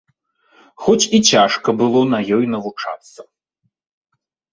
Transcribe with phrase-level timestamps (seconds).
[0.85, 3.19] Хоць і цяжка было на ёй навучацца.